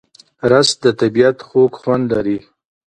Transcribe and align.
رس 0.49 0.69
د 0.83 0.85
طبیعت 0.99 1.37
خوږ 1.47 1.71
خوند 1.81 2.05
لري 2.13 2.37